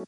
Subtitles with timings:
[0.00, 0.06] Hi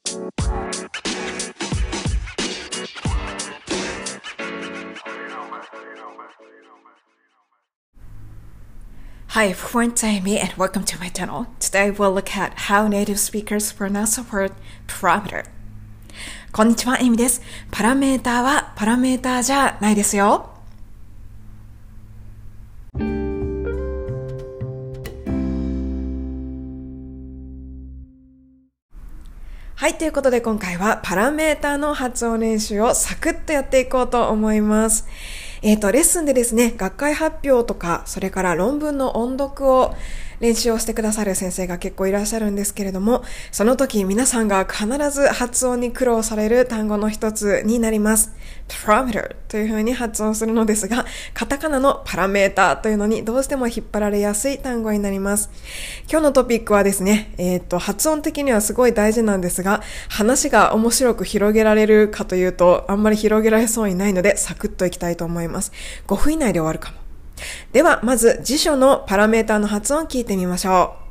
[9.49, 11.47] everyone, it's Amy and welcome to my channel.
[11.61, 14.53] Today we'll look at how native speakers pronounce the word
[14.87, 15.45] parameter.
[16.53, 17.43] こんにちは、エミです。
[17.71, 20.52] パラメーターはパラメーターじゃないですよ。
[29.83, 35.09] はい、ということで今回はパラメーターの発音練習をサクッとやっていこうと思います。
[35.61, 39.93] えっ、ー、と、レッスンでですね、学会発表とか、それから論文の音読を
[40.43, 48.35] 練習をしてくださる先生が結構いらっしゃるんですけれども、その時皆さんが必ず発音に苦労される単語の一つになります。
[48.69, 55.49] parameter という風に発音するのですが、カタカナのパラメーターというのにどうしても引っ張られやすい単語になります。
[56.11, 65.71] 今日のトピックはですね、えっ、ー、と、発音的にはすごい大事なんですが、話が面白く広げられるかというと、あんまり広げられそうにないので、サクッといきたいと思います。
[66.09, 67.02] 5分以内で終わるかも。
[67.73, 71.03] では、まず辞書のパラメーターの発音を聞いてみましょう。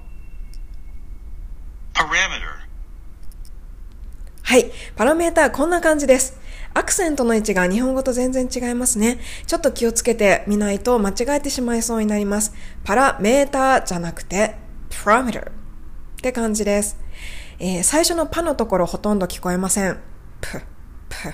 [4.44, 4.72] はい。
[4.96, 6.38] パラメーターこんな感じです。
[6.74, 9.20] アクセントの位置が日本語と全然違いますね。
[9.48, 12.54] ちょっと気をつけてみないと間違えてしまいそうになります。
[12.84, 14.56] パラメーターじゃなくて、
[15.04, 15.52] パラメーターっ
[16.22, 16.98] て感じです。
[17.60, 20.00] えー、最初のパのところほとんど聞こえません。
[20.42, 20.60] プ、
[21.10, 21.34] プ、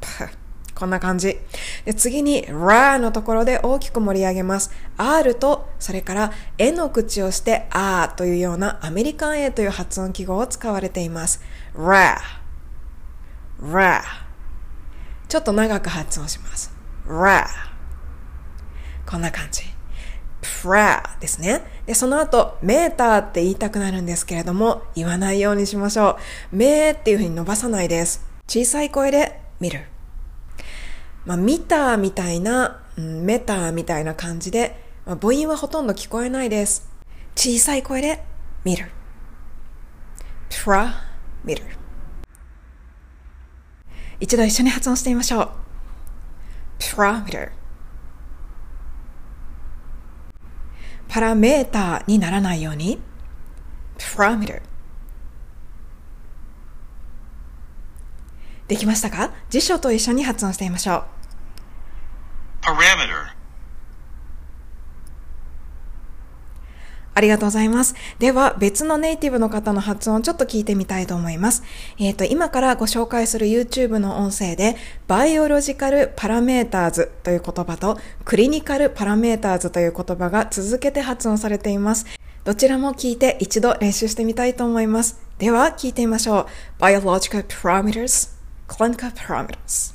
[0.00, 0.08] プ。
[0.74, 1.38] こんな感じ。
[1.84, 4.70] で次に r のところで大きく盛り上げます。
[4.96, 11.42] R と、それから N の口をして R というようなアメリカン A という発音記号を使われています。
[11.76, 12.16] r
[13.62, 14.02] r
[15.28, 16.72] ちょっと長く発音します。
[17.06, 17.44] r
[19.06, 19.62] こんな感じ。
[20.44, 21.62] pra ですね。
[21.86, 26.18] で、その後、メーターって言いたくなるんですけれども、言わないようにしましょ
[26.52, 26.56] う。
[26.56, 28.24] メーっていう風に伸ばさないです。
[28.46, 29.93] 小さい声で見る。
[31.26, 36.88] まあ、見たみたいな、うん、メタみたいな感じで、まあ、母音はほとんど聞こえないです。
[37.34, 38.22] 小さい声で
[38.64, 38.90] 見る。
[40.50, 40.90] try
[41.44, 41.62] 見る。
[44.20, 45.50] 一度一緒に発音してみましょう。
[46.78, 47.50] parameter
[51.08, 52.98] パラメーターにならないように
[53.98, 54.60] parameter
[58.68, 59.32] できましたか？
[59.50, 61.04] 辞書と一緒に発音してみましょう。
[62.62, 63.34] parameter
[67.16, 67.94] ありがとうございます。
[68.18, 71.62] では、別のネイティブの方の発音をちょっと聞いてみたいと思います。
[71.96, 74.76] えっ、ー、と、今からご紹介する YouTube の音声で、
[75.06, 82.04] バイオロジカルパラメーターズという言葉と、クリニカルパラメーターズという言葉が続けて発音されています。
[82.42, 85.20] どちらも聞いて一度練習してみたいと思います。
[85.38, 86.48] では、聞いてみましょ
[86.80, 86.82] う。
[86.82, 88.33] Biological Parameters
[88.73, 89.93] clinical parameters.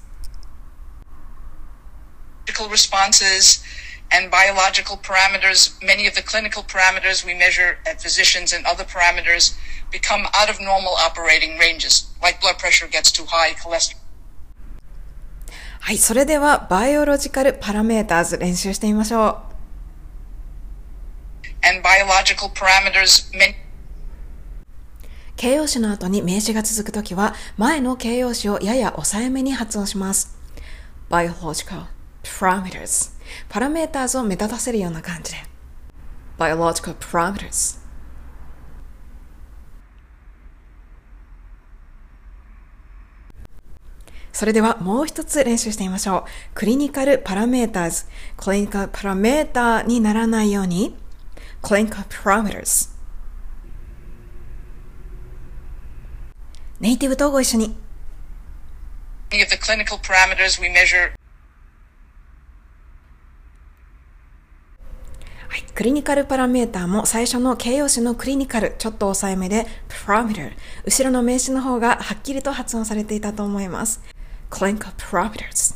[2.70, 3.62] responses
[4.10, 9.56] and biological parameters, many of the clinical parameters we measure at physicians and other parameters
[9.90, 14.00] become out of normal operating ranges, like blood pressure gets too high, cholesterol.
[15.80, 19.54] はい、それではバイオロジカルパラメーターズ練習してみましょう。
[21.66, 23.54] And biological parameters, many
[25.39, 30.37] 形容詞の後に名詞が続くときは、前の形容詞をやや抑えめに発音します。
[31.09, 31.85] biological
[32.23, 33.13] parameters
[33.47, 35.37] パラメーターズを目立たせるような感じで。
[36.37, 37.79] biological parameters
[44.33, 46.23] それではもう一つ練習してみましょう。
[46.53, 48.03] クリニカルパラメーターズ。
[48.35, 50.97] クリニカルパラメーターにならないように、
[51.61, 52.98] クリニカルパラメーターズ。
[56.79, 57.75] ネイティブとご一緒に。
[59.33, 61.11] Of the clinical parameters we measure
[65.49, 70.53] はい、クリニカルパラメーターも最初の形容詞のクリニカル、ちょっと抑えめで、parameter、
[70.85, 74.01] 後ろの名詞の方がはっきりと発音されていたと思います。
[74.49, 75.75] clinical parameters。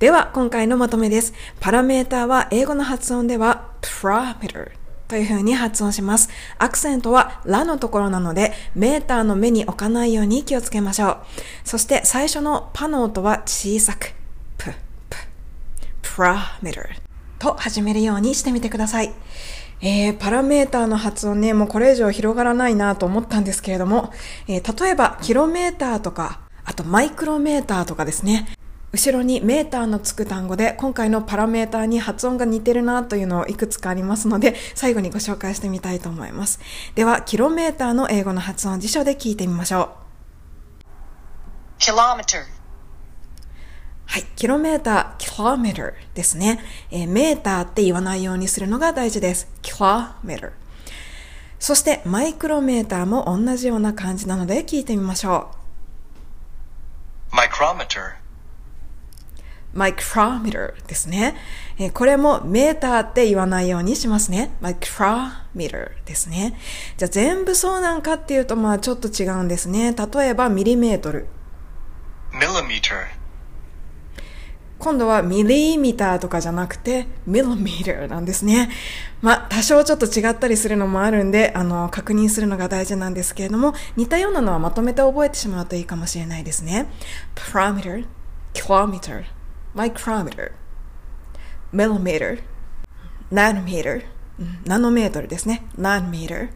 [0.00, 1.32] では、今回のまとめです。
[1.60, 4.72] パラメーターは英語の発音では parameter
[5.08, 6.28] という風に発音します。
[6.58, 11.18] アクセントはラのところなので、メーターの目に置かないように気をつけましょう。
[11.64, 14.12] そして最初のパの音は小さく、
[14.58, 14.70] プ、
[15.08, 15.16] プ、
[16.02, 16.86] プラメーター
[17.38, 19.12] と始めるようにしてみてください。
[19.80, 24.12] えー、パラメーターの発音ね、もうこれ以上広がらないなと思ったんですけれども、
[24.48, 28.46] えー、例えば、キロメーターとか、あとマイクロメーターとかですね。
[28.90, 36.58] 後ろにメーターのつく単語で今回のパラメーターに発音が似てるなというのをいくつかありますので最後にご紹介してみたいと思います。
[36.94, 40.08] では、キロメーターの英語の発音辞書で聞いてみましょう。
[41.78, 42.44] kilometer
[44.06, 46.58] はい、キロメーター、kilometer ですね、
[46.90, 49.48] えー、メーターって言わないようにするのが大事です。
[49.62, 50.52] kilometer
[51.58, 55.50] そしてマイクロメーターも同じような感じなので聞いてみましょ
[57.32, 57.36] う。
[57.36, 58.27] マイクロメーター
[59.74, 61.36] ですね。
[61.78, 64.50] えー、これもメーターって言わないようにしますね。
[64.60, 65.06] マイクロ
[65.54, 66.58] メーターですね。
[66.96, 69.94] じゃあ全部そうなんかっていうとまあちょっと違うんですね。
[69.94, 71.26] 例えばミリメートル。
[72.32, 73.18] millimeter
[74.78, 78.70] 今度はミリーミターとかじゃなくて、ミリミーターなんですね。
[79.20, 86.86] まあ、多少ちょっと違ったりするのもあるんで、あの、確認するのが大事なんですけれども、似たようなのはまとめて覚えてしまうといいかもしれないですね。
[87.34, 88.06] parameter,
[88.54, 89.24] kilometer,
[89.78, 90.50] micrometer,
[91.72, 92.42] millimeter,
[93.30, 94.02] nanometer,
[94.64, 95.64] ナノメートルですね。
[95.78, 96.50] nanometer,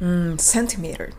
[0.00, 1.12] うん、centimeter。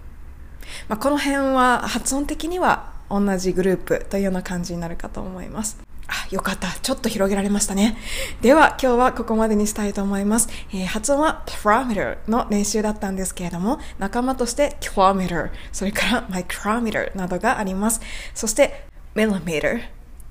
[0.88, 5.78] まあ、この辺は発音的には同じグループというような感じになるかと思います。
[6.08, 6.68] あ、よかった。
[6.82, 7.98] ちょっと広げられましたね。
[8.42, 10.50] では、今日はここまでにしたいと思います。
[10.72, 18.02] えー、発音は parameter の練習だったんですけれども、仲間として kilometer、それから micrometer などがあります。
[18.34, 19.82] そして millimeter、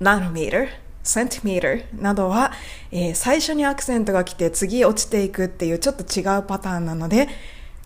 [0.01, 0.69] nanometer、
[1.03, 2.51] centimeter などは、
[2.91, 7.27] えー、最初にアクセントが来て次落ちていくっていうちょっと違うパターンなので、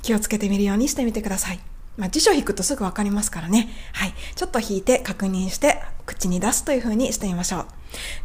[0.02, 1.60] 気をつけてみるようにしてみてください。
[1.98, 3.70] まあ、辞書引くとすぐわかりますからね。
[3.94, 4.14] はい。
[4.36, 7.66] ちょっと引いて確認して口に出すという風にしてみましょう。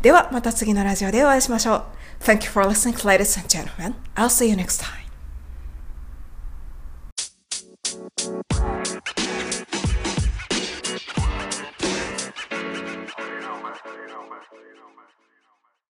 [0.02, 1.84] では、また次のラジオでお会いしましょう。
[2.20, 3.94] Thank you for listening, ladies and gentlemen.
[4.14, 5.01] I'll see you next time.